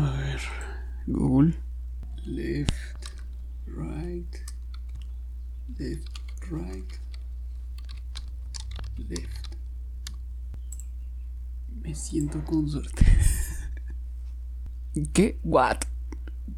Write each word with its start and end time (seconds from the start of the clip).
A 0.00 0.12
ver, 0.12 0.40
Google. 1.08 1.54
Left, 2.24 2.72
right, 3.66 4.34
left, 5.78 6.08
right, 6.50 6.90
left. 8.96 9.56
Me 11.82 11.94
siento 11.94 12.42
con 12.46 12.66
suerte. 12.66 13.04
¿Qué? 15.12 15.38
What? 15.42 15.84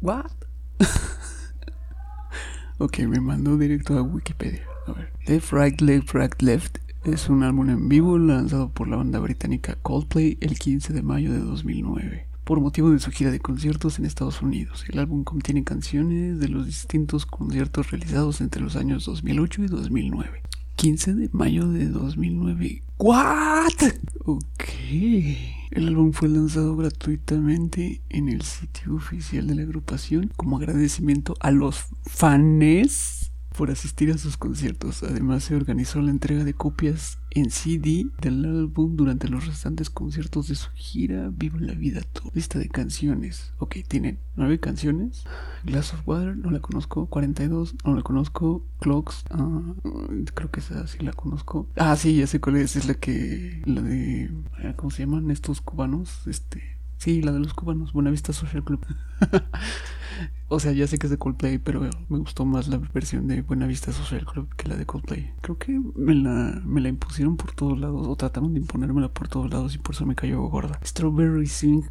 What? 0.00 0.32
ok, 2.78 2.98
me 3.00 3.20
mandó 3.20 3.56
directo 3.56 3.96
a 3.96 4.02
Wikipedia. 4.02 4.66
A 4.88 4.92
ver. 4.94 5.12
Left, 5.28 5.52
right, 5.52 5.80
left, 5.80 6.12
right, 6.12 6.42
left 6.42 6.78
es 7.04 7.28
un 7.28 7.44
álbum 7.44 7.70
en 7.70 7.88
vivo 7.88 8.18
lanzado 8.18 8.72
por 8.72 8.88
la 8.88 8.96
banda 8.96 9.20
británica 9.20 9.76
Coldplay 9.76 10.38
el 10.40 10.58
15 10.58 10.92
de 10.92 11.02
mayo 11.02 11.32
de 11.32 11.38
2009 11.38 12.26
por 12.48 12.60
motivo 12.62 12.90
de 12.90 12.98
su 12.98 13.10
gira 13.10 13.30
de 13.30 13.40
conciertos 13.40 13.98
en 13.98 14.06
Estados 14.06 14.40
Unidos. 14.40 14.86
El 14.88 15.00
álbum 15.00 15.22
contiene 15.22 15.64
canciones 15.64 16.40
de 16.40 16.48
los 16.48 16.64
distintos 16.64 17.26
conciertos 17.26 17.90
realizados 17.90 18.40
entre 18.40 18.62
los 18.62 18.74
años 18.74 19.04
2008 19.04 19.64
y 19.64 19.66
2009. 19.66 20.42
15 20.76 21.12
de 21.12 21.28
mayo 21.32 21.68
de 21.68 21.88
2009. 21.88 22.82
¿What? 22.96 23.66
Ok. 24.24 24.64
El 25.72 25.88
álbum 25.88 26.12
fue 26.12 26.30
lanzado 26.30 26.74
gratuitamente 26.74 28.00
en 28.08 28.30
el 28.30 28.40
sitio 28.40 28.94
oficial 28.94 29.46
de 29.46 29.54
la 29.54 29.62
agrupación 29.64 30.32
como 30.34 30.56
agradecimiento 30.56 31.34
a 31.40 31.50
los 31.50 31.84
fans 32.06 33.27
por 33.58 33.72
asistir 33.72 34.12
a 34.12 34.18
sus 34.18 34.36
conciertos. 34.36 35.02
Además 35.02 35.42
se 35.42 35.56
organizó 35.56 36.00
la 36.00 36.12
entrega 36.12 36.44
de 36.44 36.54
copias 36.54 37.18
en 37.30 37.50
CD 37.50 38.06
del 38.20 38.44
álbum 38.44 38.94
durante 38.94 39.26
los 39.26 39.48
restantes 39.48 39.90
conciertos 39.90 40.46
de 40.46 40.54
su 40.54 40.70
gira 40.74 41.28
Viva 41.32 41.58
la 41.58 41.74
Vida 41.74 42.02
Tour. 42.12 42.30
Lista 42.36 42.60
de 42.60 42.68
canciones. 42.68 43.52
Ok, 43.58 43.78
tienen 43.88 44.20
nueve 44.36 44.60
canciones. 44.60 45.24
Glass 45.64 45.92
of 45.92 46.06
Water, 46.06 46.36
no 46.36 46.52
la 46.52 46.60
conozco. 46.60 47.06
42, 47.06 47.74
no 47.84 47.96
la 47.96 48.02
conozco. 48.02 48.64
Clocks, 48.78 49.24
ah, 49.30 49.74
creo 50.34 50.52
que 50.52 50.60
esa 50.60 50.86
sí 50.86 51.00
la 51.00 51.12
conozco. 51.12 51.68
Ah, 51.74 51.96
sí, 51.96 52.14
ya 52.14 52.28
sé 52.28 52.40
cuál 52.40 52.58
es. 52.58 52.76
Es 52.76 52.86
la 52.86 52.94
que... 52.94 53.60
La 53.66 53.82
de... 53.82 54.30
¿Cómo 54.76 54.92
se 54.92 55.02
llaman 55.02 55.32
estos 55.32 55.60
cubanos? 55.60 56.28
Este... 56.28 56.78
Sí, 56.98 57.22
la 57.22 57.32
de 57.32 57.40
los 57.40 57.54
cubanos, 57.54 57.92
Buenavista 57.92 58.32
Social 58.32 58.62
Club. 58.62 58.86
o 60.48 60.60
sea, 60.60 60.72
ya 60.72 60.86
sé 60.86 60.98
que 60.98 61.06
es 61.06 61.10
de 61.10 61.18
Coldplay, 61.18 61.58
pero 61.58 61.80
me 62.08 62.18
gustó 62.18 62.44
más 62.44 62.68
la 62.68 62.78
versión 62.78 63.26
de 63.28 63.42
Buenavista 63.42 63.92
Social 63.92 64.24
Club 64.24 64.48
que 64.56 64.68
la 64.68 64.76
de 64.76 64.86
Coldplay. 64.86 65.32
Creo 65.40 65.58
que 65.58 65.80
me 65.94 66.14
la, 66.14 66.60
me 66.64 66.80
la 66.80 66.88
impusieron 66.88 67.36
por 67.36 67.52
todos 67.52 67.78
lados, 67.78 68.06
o 68.06 68.16
trataron 68.16 68.54
de 68.54 68.60
imponérmela 68.60 69.12
por 69.12 69.28
todos 69.28 69.50
lados 69.50 69.74
y 69.74 69.78
por 69.78 69.94
eso 69.94 70.06
me 70.06 70.14
cayó 70.14 70.40
gorda. 70.42 70.80
Strawberry 70.84 71.46
Sing, 71.46 71.84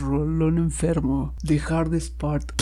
rolón 0.00 0.58
enfermo. 0.58 1.34
The 1.44 1.60
Hardest 1.60 2.16
Part 2.18 2.61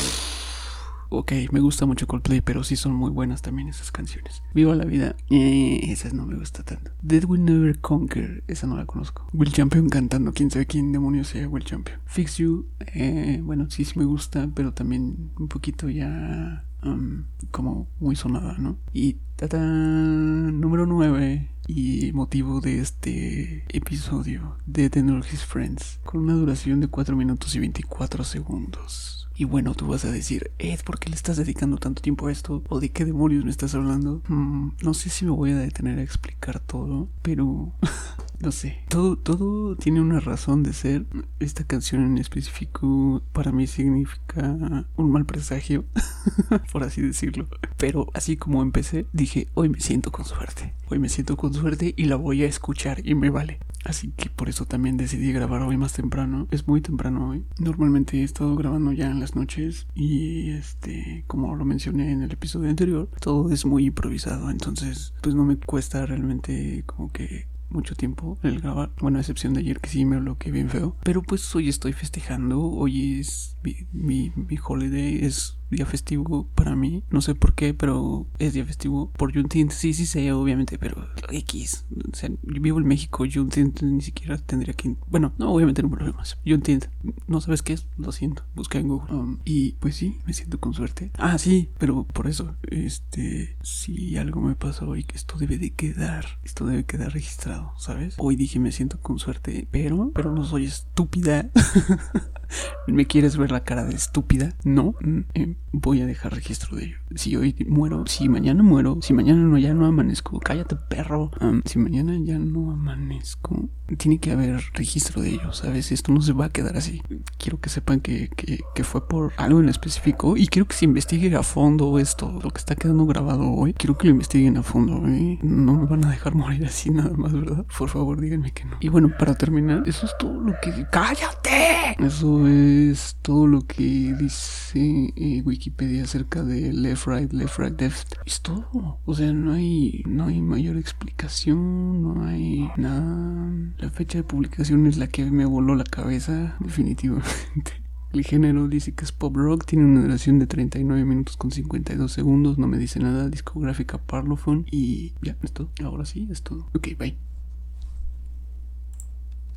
ok, 1.10 1.32
me 1.50 1.60
gusta 1.60 1.86
mucho 1.86 2.06
Coldplay, 2.06 2.40
pero 2.40 2.64
sí 2.64 2.76
son 2.76 2.94
muy 2.94 3.10
buenas 3.10 3.42
también 3.42 3.68
esas 3.68 3.90
canciones. 3.92 4.42
Viva 4.54 4.74
la 4.74 4.84
vida, 4.84 5.16
eh, 5.28 5.80
esas 5.90 6.14
no 6.14 6.26
me 6.26 6.36
gusta 6.36 6.62
tanto. 6.62 6.92
Dead 7.02 7.24
Will 7.24 7.44
Never 7.44 7.78
Conquer, 7.80 8.42
esa 8.48 8.66
no 8.66 8.76
la 8.76 8.86
conozco. 8.86 9.26
Will 9.32 9.52
Champion 9.52 9.88
cantando, 9.88 10.32
quién 10.32 10.50
sabe 10.50 10.66
quién 10.66 10.92
demonios 10.92 11.28
sea 11.28 11.48
Will 11.48 11.64
Champion. 11.64 11.98
Fix 12.06 12.38
You, 12.38 12.66
eh, 12.94 13.40
bueno, 13.42 13.68
sí, 13.70 13.84
sí 13.84 13.98
me 13.98 14.04
gusta, 14.04 14.48
pero 14.54 14.72
también 14.72 15.30
un 15.38 15.48
poquito 15.48 15.88
ya 15.90 16.64
um, 16.84 17.24
como 17.50 17.88
muy 17.98 18.16
sonada, 18.16 18.56
¿no? 18.58 18.78
Y 18.92 19.16
tata, 19.36 19.58
número 19.58 20.86
9 20.86 21.48
y 21.66 22.12
motivo 22.12 22.60
de 22.60 22.80
este 22.80 23.64
episodio 23.68 24.56
de 24.66 24.90
The 24.90 25.00
His 25.00 25.44
Friends, 25.44 26.00
con 26.04 26.22
una 26.22 26.34
duración 26.34 26.80
de 26.80 26.88
4 26.88 27.16
minutos 27.16 27.54
y 27.54 27.58
24 27.58 28.24
segundos. 28.24 29.28
Y 29.40 29.44
bueno, 29.44 29.74
tú 29.74 29.86
vas 29.86 30.04
a 30.04 30.12
decir, 30.12 30.50
Ed, 30.58 30.80
¿por 30.84 30.98
qué 30.98 31.08
le 31.08 31.16
estás 31.16 31.38
dedicando 31.38 31.78
tanto 31.78 32.02
tiempo 32.02 32.26
a 32.26 32.30
esto? 32.30 32.62
¿O 32.68 32.78
de 32.78 32.90
qué 32.90 33.06
demonios 33.06 33.42
me 33.42 33.50
estás 33.50 33.74
hablando? 33.74 34.20
Mm, 34.28 34.72
no 34.82 34.92
sé 34.92 35.08
si 35.08 35.24
me 35.24 35.30
voy 35.30 35.52
a 35.52 35.56
detener 35.56 35.98
a 35.98 36.02
explicar 36.02 36.60
todo, 36.60 37.08
pero 37.22 37.72
no 38.40 38.52
sé. 38.52 38.78
Todo, 38.88 39.16
todo 39.16 39.76
tiene 39.76 40.00
una 40.00 40.20
razón 40.20 40.62
de 40.62 40.72
ser. 40.72 41.06
Esta 41.38 41.64
canción 41.64 42.04
en 42.04 42.18
específico 42.18 43.22
para 43.32 43.52
mí 43.52 43.66
significa 43.66 44.86
un 44.96 45.10
mal 45.12 45.26
presagio, 45.26 45.84
por 46.72 46.82
así 46.82 47.02
decirlo. 47.02 47.46
Pero 47.76 48.06
así 48.14 48.36
como 48.36 48.62
empecé, 48.62 49.06
dije, 49.12 49.48
hoy 49.54 49.68
me 49.68 49.80
siento 49.80 50.10
con 50.10 50.24
suerte. 50.24 50.74
Hoy 50.88 50.98
me 50.98 51.08
siento 51.08 51.36
con 51.36 51.54
suerte 51.54 51.94
y 51.96 52.06
la 52.06 52.16
voy 52.16 52.42
a 52.42 52.46
escuchar 52.46 53.06
y 53.06 53.14
me 53.14 53.30
vale. 53.30 53.60
Así 53.84 54.12
que 54.16 54.28
por 54.28 54.48
eso 54.48 54.66
también 54.66 54.96
decidí 54.96 55.32
grabar 55.32 55.62
hoy 55.62 55.76
más 55.76 55.92
temprano. 55.92 56.46
Es 56.50 56.66
muy 56.68 56.80
temprano 56.80 57.30
hoy. 57.30 57.44
Normalmente 57.58 58.20
he 58.20 58.24
estado 58.24 58.54
grabando 58.56 58.92
ya 58.92 59.10
en 59.10 59.20
las 59.20 59.34
noches 59.34 59.86
y 59.94 60.50
este, 60.50 61.24
como 61.26 61.54
lo 61.54 61.64
mencioné 61.64 62.12
en 62.12 62.22
el 62.22 62.32
episodio 62.32 62.68
anterior, 62.68 63.08
todo 63.20 63.50
es 63.50 63.64
muy 63.64 63.86
improvisado. 63.86 64.50
Entonces, 64.50 65.14
pues 65.22 65.34
no 65.34 65.44
me 65.44 65.56
cuesta 65.56 66.04
realmente 66.04 66.82
como 66.86 67.10
que 67.10 67.49
mucho 67.70 67.94
tiempo 67.94 68.38
el 68.42 68.60
grabar. 68.60 68.90
Bueno, 69.00 69.18
a 69.18 69.20
excepción 69.20 69.54
de 69.54 69.60
ayer 69.60 69.80
que 69.80 69.88
sí 69.88 70.04
me 70.04 70.18
bloqueé 70.18 70.52
bien 70.52 70.68
feo. 70.68 70.96
Pero 71.02 71.22
pues 71.22 71.54
hoy 71.54 71.68
estoy 71.68 71.92
festejando. 71.92 72.60
Hoy 72.60 73.20
es 73.20 73.56
mi, 73.62 73.86
mi, 73.92 74.32
mi 74.34 74.58
holiday. 74.62 75.24
Es 75.24 75.59
día 75.70 75.86
festivo 75.86 76.48
para 76.54 76.76
mí. 76.76 77.04
No 77.10 77.20
sé 77.20 77.34
por 77.34 77.54
qué, 77.54 77.74
pero 77.74 78.26
es 78.38 78.52
día 78.54 78.64
festivo. 78.64 79.10
Por 79.16 79.32
Juneteenth, 79.32 79.72
sí, 79.72 79.94
sí 79.94 80.06
sé, 80.06 80.32
obviamente, 80.32 80.78
pero 80.78 81.08
X. 81.30 81.86
O 82.12 82.16
sea, 82.16 82.30
vivo 82.42 82.78
en 82.78 82.86
México, 82.86 83.24
Juneteenth 83.32 83.82
ni 83.82 84.02
siquiera 84.02 84.38
tendría 84.38 84.74
que... 84.74 84.96
Bueno, 85.08 85.32
no, 85.38 85.52
obviamente 85.52 85.82
no 85.82 85.90
problemas. 85.90 86.38
Juneteenth, 86.44 86.86
¿no 87.26 87.40
sabes 87.40 87.62
qué 87.62 87.74
es? 87.74 87.86
Lo 87.96 88.12
siento, 88.12 88.44
busca 88.54 88.78
en 88.78 88.88
Google. 88.88 89.14
Um, 89.14 89.38
y 89.44 89.72
pues 89.72 89.96
sí, 89.96 90.18
me 90.26 90.32
siento 90.32 90.58
con 90.60 90.74
suerte. 90.74 91.10
Ah, 91.18 91.38
sí, 91.38 91.70
pero 91.78 92.04
por 92.04 92.26
eso, 92.26 92.56
este, 92.62 93.56
si 93.62 94.16
algo 94.16 94.40
me 94.40 94.54
pasa 94.54 94.84
hoy, 94.84 95.06
esto 95.14 95.36
debe 95.38 95.58
de 95.58 95.70
quedar, 95.70 96.38
esto 96.44 96.66
debe 96.66 96.84
quedar 96.84 97.12
registrado, 97.12 97.72
¿sabes? 97.78 98.14
Hoy 98.18 98.36
dije 98.36 98.58
me 98.58 98.72
siento 98.72 99.00
con 99.00 99.18
suerte, 99.18 99.68
pero, 99.70 100.10
pero 100.14 100.32
no 100.32 100.44
soy 100.44 100.64
estúpida. 100.64 101.50
¿Me 102.86 103.06
quieres 103.06 103.36
ver 103.36 103.52
la 103.52 103.64
cara 103.64 103.84
de 103.84 103.94
estúpida? 103.94 104.54
No. 104.64 104.94
Mm, 105.00 105.20
eh, 105.34 105.56
voy 105.72 106.00
a 106.00 106.06
dejar 106.06 106.34
registro 106.34 106.76
de 106.76 106.86
ello. 106.86 106.96
Si 107.14 107.36
hoy 107.36 107.54
muero, 107.68 108.04
si 108.06 108.28
mañana 108.28 108.62
muero, 108.62 108.98
si 109.02 109.12
mañana 109.12 109.40
no, 109.42 109.58
ya 109.58 109.74
no 109.74 109.86
amanezco, 109.86 110.38
cállate 110.40 110.76
perro. 110.76 111.30
si 111.64 111.78
mañana 111.78 112.16
ya 112.22 112.38
no 112.38 112.70
amanezco, 112.70 113.68
tiene 113.96 114.18
que 114.18 114.32
haber 114.32 114.62
registro 114.74 115.22
de 115.22 115.30
ello, 115.30 115.52
¿sabes? 115.52 115.92
Esto 115.92 116.12
no 116.12 116.22
se 116.22 116.32
va 116.32 116.46
a 116.46 116.50
quedar 116.50 116.76
así. 116.76 117.02
Quiero 117.38 117.60
que 117.60 117.68
sepan 117.68 118.00
que, 118.00 118.28
que, 118.28 118.60
que 118.74 118.84
fue 118.84 119.06
por 119.08 119.32
algo 119.36 119.60
en 119.60 119.68
específico 119.68 120.36
y 120.36 120.46
quiero 120.46 120.66
que 120.66 120.74
se 120.74 120.84
investigue 120.84 121.34
a 121.34 121.42
fondo 121.42 121.98
esto, 121.98 122.38
lo 122.42 122.50
que 122.50 122.58
está 122.58 122.76
quedando 122.76 123.06
grabado 123.06 123.50
hoy. 123.50 123.74
Quiero 123.74 123.96
que 123.96 124.06
lo 124.06 124.12
investiguen 124.12 124.56
a 124.56 124.62
fondo, 124.62 125.06
¿eh? 125.08 125.38
No 125.42 125.74
me 125.74 125.86
van 125.86 126.04
a 126.04 126.10
dejar 126.10 126.34
morir 126.34 126.64
así 126.64 126.90
nada 126.90 127.16
más, 127.16 127.32
¿verdad? 127.32 127.64
Por 127.78 127.88
favor, 127.88 128.20
díganme 128.20 128.52
que 128.52 128.64
no. 128.64 128.76
Y 128.80 128.88
bueno, 128.88 129.10
para 129.18 129.34
terminar, 129.34 129.82
eso 129.86 130.06
es 130.06 130.12
todo 130.18 130.40
lo 130.40 130.54
que... 130.60 130.86
¡Cállate! 130.90 131.96
Eso 131.98 132.46
es 132.46 133.16
todo 133.22 133.46
lo 133.46 133.62
que 133.62 134.14
dice 134.18 135.12
eh, 135.16 135.42
Wikipedia 135.50 136.04
acerca 136.04 136.42
de 136.42 136.72
left, 136.72 137.06
right, 137.06 137.32
left, 137.32 137.58
right, 137.58 137.80
left. 137.80 138.14
Es 138.24 138.40
todo. 138.40 138.98
O 139.04 139.14
sea, 139.14 139.32
no 139.32 139.52
hay, 139.52 140.02
no 140.06 140.26
hay 140.26 140.40
mayor 140.40 140.76
explicación, 140.76 142.02
no 142.02 142.24
hay 142.24 142.70
nada. 142.76 143.52
La 143.78 143.90
fecha 143.90 144.18
de 144.18 144.24
publicación 144.24 144.86
es 144.86 144.96
la 144.96 145.08
que 145.08 145.30
me 145.30 145.44
voló 145.44 145.74
la 145.74 145.84
cabeza, 145.84 146.56
definitivamente. 146.60 147.72
El 148.12 148.24
género 148.24 148.66
dice 148.66 148.92
que 148.92 149.04
es 149.04 149.12
pop 149.12 149.36
rock, 149.36 149.64
tiene 149.66 149.84
una 149.84 150.02
duración 150.02 150.38
de 150.38 150.46
39 150.46 151.04
minutos 151.04 151.36
con 151.36 151.50
52 151.50 152.10
segundos, 152.10 152.58
no 152.58 152.66
me 152.66 152.78
dice 152.78 152.98
nada, 152.98 153.28
discográfica 153.28 153.98
Parlophone 153.98 154.66
y 154.70 155.14
ya, 155.22 155.36
es 155.42 155.52
todo. 155.52 155.70
Ahora 155.84 156.04
sí, 156.04 156.26
es 156.30 156.42
todo. 156.42 156.68
Ok, 156.74 156.88
bye. 156.98 157.29